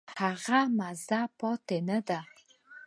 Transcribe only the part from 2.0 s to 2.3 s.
ده.